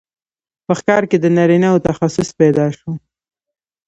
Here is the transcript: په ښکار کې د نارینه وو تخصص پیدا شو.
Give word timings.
په 0.65 0.73
ښکار 0.79 1.03
کې 1.09 1.17
د 1.19 1.25
نارینه 1.37 1.67
وو 1.71 1.85
تخصص 1.89 2.29
پیدا 2.39 2.65
شو. 2.77 2.89